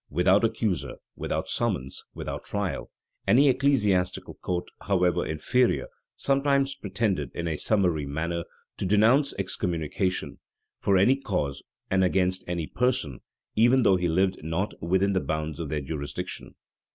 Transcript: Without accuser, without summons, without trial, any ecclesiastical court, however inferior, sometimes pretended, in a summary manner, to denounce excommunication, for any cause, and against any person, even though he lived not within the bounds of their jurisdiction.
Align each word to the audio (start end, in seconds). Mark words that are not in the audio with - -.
Without 0.09 0.43
accuser, 0.43 0.95
without 1.15 1.47
summons, 1.47 2.03
without 2.15 2.43
trial, 2.43 2.89
any 3.27 3.47
ecclesiastical 3.49 4.33
court, 4.33 4.67
however 4.87 5.23
inferior, 5.23 5.85
sometimes 6.15 6.73
pretended, 6.73 7.29
in 7.35 7.47
a 7.47 7.55
summary 7.55 8.07
manner, 8.07 8.43
to 8.77 8.85
denounce 8.87 9.35
excommunication, 9.37 10.39
for 10.79 10.97
any 10.97 11.15
cause, 11.17 11.61
and 11.91 12.03
against 12.03 12.43
any 12.47 12.65
person, 12.65 13.19
even 13.55 13.83
though 13.83 13.95
he 13.97 14.07
lived 14.07 14.43
not 14.43 14.73
within 14.81 15.13
the 15.13 15.19
bounds 15.19 15.59
of 15.59 15.69
their 15.69 15.81
jurisdiction. 15.81 16.55